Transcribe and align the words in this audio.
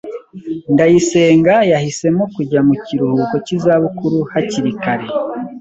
Ndayisenga 0.73 1.55
yahisemo 1.71 2.23
kujya 2.35 2.59
mu 2.67 2.73
kiruhuko 2.83 3.35
cy'izabukuru 3.45 4.17
hakiri 4.31 4.71
kare. 4.83 5.05